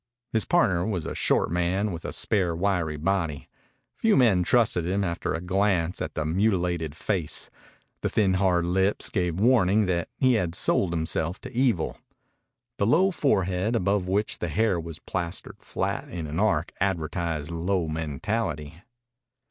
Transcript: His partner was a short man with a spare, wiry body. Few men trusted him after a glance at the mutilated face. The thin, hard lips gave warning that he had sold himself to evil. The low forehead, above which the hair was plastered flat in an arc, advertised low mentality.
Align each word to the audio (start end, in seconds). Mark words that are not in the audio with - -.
His 0.33 0.45
partner 0.45 0.83
was 0.83 1.05
a 1.05 1.13
short 1.13 1.51
man 1.51 1.91
with 1.91 2.05
a 2.05 2.11
spare, 2.11 2.55
wiry 2.55 2.97
body. 2.97 3.47
Few 3.97 4.17
men 4.17 4.41
trusted 4.41 4.83
him 4.83 5.03
after 5.03 5.35
a 5.35 5.41
glance 5.41 6.01
at 6.01 6.15
the 6.15 6.25
mutilated 6.25 6.95
face. 6.95 7.51
The 8.01 8.09
thin, 8.09 8.33
hard 8.33 8.65
lips 8.65 9.11
gave 9.11 9.39
warning 9.39 9.85
that 9.85 10.09
he 10.19 10.33
had 10.33 10.55
sold 10.55 10.91
himself 10.91 11.39
to 11.41 11.55
evil. 11.55 11.99
The 12.79 12.87
low 12.87 13.11
forehead, 13.11 13.75
above 13.75 14.07
which 14.07 14.39
the 14.39 14.47
hair 14.49 14.79
was 14.79 14.97
plastered 14.97 15.57
flat 15.61 16.09
in 16.09 16.25
an 16.25 16.39
arc, 16.39 16.71
advertised 16.81 17.51
low 17.51 17.87
mentality. 17.87 18.81